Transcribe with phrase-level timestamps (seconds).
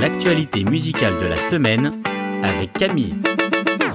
[0.00, 2.02] l'actualité musicale de la semaine
[2.42, 3.16] avec Camille.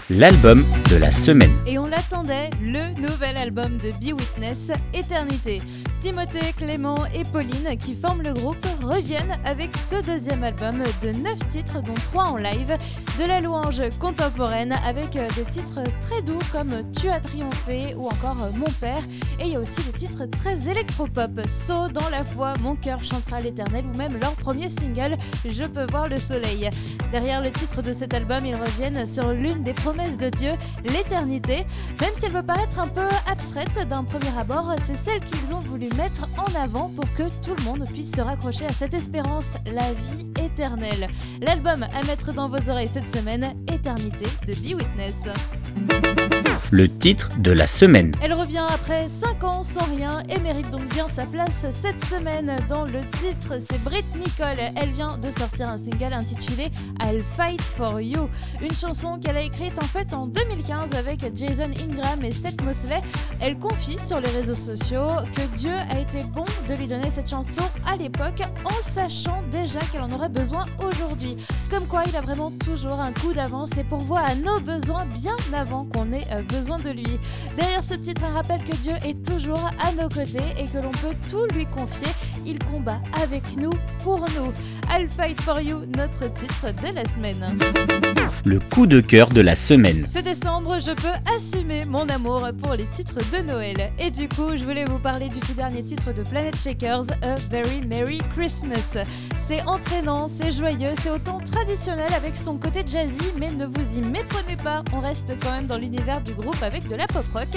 [0.09, 1.55] L'album de la semaine.
[1.67, 5.61] Et on l'attendait, le nouvel album de Be Witness, Éternité.
[5.99, 11.47] Timothée, Clément et Pauline, qui forment le groupe, reviennent avec ce deuxième album de 9
[11.49, 12.77] titres, dont 3 en live,
[13.19, 18.37] de la louange contemporaine avec des titres très doux comme Tu as triomphé ou encore
[18.55, 19.03] Mon père.
[19.41, 23.03] Et il y a aussi des titres très électropop, Saut dans la foi, Mon cœur
[23.03, 26.69] chantera l'éternel ou même leur premier single, Je peux voir le soleil.
[27.11, 30.51] Derrière le titre de cet album, ils reviennent sur l'une des promesses de Dieu,
[30.85, 31.65] l'éternité.
[31.99, 35.59] Même si elle peut paraître un peu abstraite d'un premier abord, c'est celle qu'ils ont
[35.59, 39.55] voulu mettre en avant pour que tout le monde puisse se raccrocher à cette espérance,
[39.65, 41.07] la vie éternelle.
[41.41, 47.51] L'album à mettre dans vos oreilles cette semaine, Éternité de Be Witness le titre de
[47.51, 48.13] la semaine.
[48.21, 52.57] Elle revient après 5 ans sans rien et mérite donc bien sa place cette semaine
[52.67, 53.55] dans le titre.
[53.59, 54.59] C'est Brit Nicole.
[54.75, 56.69] Elle vient de sortir un single intitulé
[57.03, 58.29] I'll Fight for You.
[58.61, 63.01] Une chanson qu'elle a écrite en fait en 2015 avec Jason Ingram et Seth Mosley.
[63.39, 67.29] Elle confie sur les réseaux sociaux que Dieu a été bon de lui donner cette
[67.29, 71.37] chanson à l'époque en sachant déjà qu'elle en aurait besoin aujourd'hui.
[71.69, 75.35] Comme quoi il a vraiment toujours un coup d'avance et pourvoit à nos besoins bien
[75.53, 77.19] avant qu'on ait besoin de lui.
[77.57, 80.91] Derrière ce titre, un rappel que Dieu est toujours à nos côtés et que l'on
[80.91, 82.07] peut tout lui confier.
[82.45, 83.71] Il combat avec nous,
[84.03, 84.51] pour nous.
[84.91, 87.57] I'll fight for you, notre titre de la semaine.
[88.45, 90.07] Le coup de cœur de la semaine.
[90.09, 93.91] C'est décembre, je peux assumer mon amour pour les titres de Noël.
[93.99, 97.35] Et du coup, je voulais vous parler du tout dernier titre de Planet Shakers, A
[97.49, 98.97] Very Merry Christmas.
[99.47, 104.01] C'est entraînant, c'est joyeux, c'est autant traditionnel avec son côté jazzy, mais ne vous y
[104.07, 107.47] méprenez pas, on reste quand même dans l'univers du groupe avec de la pop rock.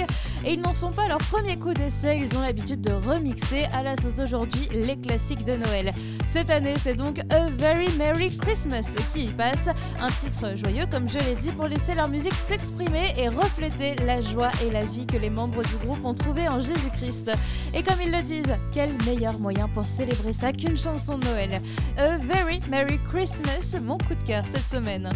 [0.45, 3.83] Et ils n'en sont pas leur premier coup d'essai, ils ont l'habitude de remixer à
[3.83, 5.91] la sauce d'aujourd'hui les classiques de Noël.
[6.25, 11.07] Cette année, c'est donc A Very Merry Christmas qui y passe, un titre joyeux comme
[11.07, 15.05] je l'ai dit pour laisser leur musique s'exprimer et refléter la joie et la vie
[15.05, 17.31] que les membres du groupe ont trouvé en Jésus-Christ.
[17.75, 21.61] Et comme ils le disent, quel meilleur moyen pour célébrer ça qu'une chanson de Noël.
[21.97, 25.09] A Very Merry Christmas, mon coup de cœur cette semaine.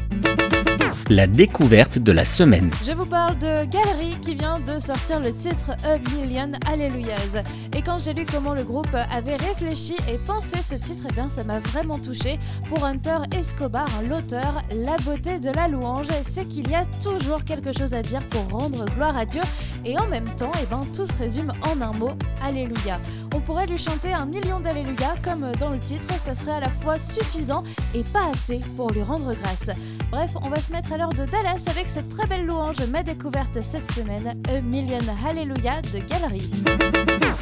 [1.09, 2.69] La découverte de la semaine.
[2.85, 7.43] Je vous parle de Galerie qui vient de sortir le titre A Million Hallelujahs.
[7.75, 11.29] Et quand j'ai lu comment le groupe avait réfléchi et pensé ce titre, eh bien
[11.29, 12.39] ça m'a vraiment touché.
[12.69, 17.71] Pour Hunter Escobar, l'auteur, la beauté de la louange, c'est qu'il y a toujours quelque
[17.77, 19.41] chose à dire pour rendre gloire à Dieu.
[19.85, 22.99] Et en même temps, eh ben, tout se résume en un mot, Alléluia.
[23.33, 26.69] On pourrait lui chanter un million d'Alléluia comme dans le titre, ça serait à la
[26.69, 29.69] fois suffisant et pas assez pour lui rendre grâce.
[30.11, 33.03] Bref, on va se mettre à l'heure de Dallas avec cette très belle louange, ma
[33.03, 36.49] découverte cette semaine, A Million Hallelujah de Galerie.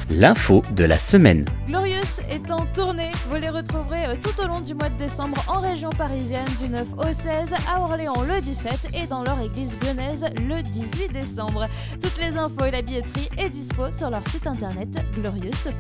[0.10, 1.46] L'info de la semaine.
[1.68, 3.12] Glorious est en tournée.
[3.28, 6.70] Vous les retrouverez euh, tout au long du mois de décembre en région parisienne du
[6.70, 11.68] 9 au 16, à Orléans le 17 et dans leur église lyonnaise le 18 décembre.
[12.00, 14.90] Toutes les infos et la billetterie est dispo sur leur site internet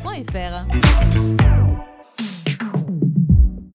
[0.06, 1.75] glorious.fr.